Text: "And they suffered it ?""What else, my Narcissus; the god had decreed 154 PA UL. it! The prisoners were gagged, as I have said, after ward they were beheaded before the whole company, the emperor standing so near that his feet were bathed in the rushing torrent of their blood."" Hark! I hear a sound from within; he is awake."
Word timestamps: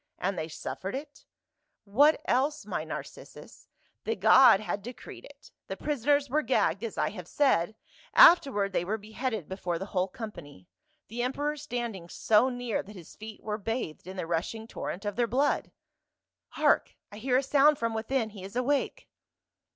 "And 0.17 0.35
they 0.35 0.47
suffered 0.47 0.95
it 0.95 1.25
?""What 1.99 2.21
else, 2.25 2.65
my 2.65 2.83
Narcissus; 2.83 3.67
the 4.03 4.15
god 4.15 4.59
had 4.59 4.81
decreed 4.81 5.25
154 5.67 5.67
PA 5.67 5.67
UL. 5.67 5.67
it! 5.67 5.67
The 5.67 5.85
prisoners 5.85 6.29
were 6.31 6.41
gagged, 6.41 6.83
as 6.83 6.97
I 6.97 7.09
have 7.11 7.27
said, 7.27 7.75
after 8.15 8.51
ward 8.51 8.73
they 8.73 8.83
were 8.83 8.97
beheaded 8.97 9.47
before 9.47 9.77
the 9.77 9.85
whole 9.93 10.07
company, 10.07 10.67
the 11.07 11.21
emperor 11.21 11.55
standing 11.55 12.09
so 12.09 12.49
near 12.49 12.81
that 12.81 12.95
his 12.95 13.15
feet 13.15 13.43
were 13.43 13.59
bathed 13.59 14.07
in 14.07 14.17
the 14.17 14.25
rushing 14.25 14.65
torrent 14.67 15.05
of 15.05 15.17
their 15.17 15.27
blood."" 15.27 15.69
Hark! 16.59 16.95
I 17.11 17.17
hear 17.17 17.37
a 17.37 17.43
sound 17.43 17.77
from 17.77 17.93
within; 17.93 18.31
he 18.31 18.43
is 18.43 18.55
awake." 18.55 19.07